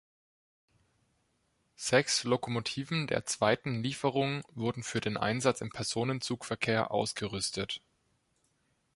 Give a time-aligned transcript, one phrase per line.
[1.75, 7.81] Sechs Lokomotiven der zweiten Lieferung wurden für den Einsatz im Personenzugverkehr ausgerüstet.